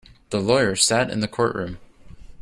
The 0.31 0.39
lawyer 0.41 0.75
sat 0.75 1.11
in 1.11 1.19
the 1.19 1.27
courtroom. 1.27 1.77